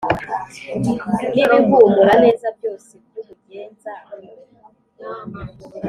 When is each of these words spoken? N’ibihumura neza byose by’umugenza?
N’ibihumura 1.37 2.13
neza 2.23 2.47
byose 2.57 2.91
by’umugenza? 3.05 3.91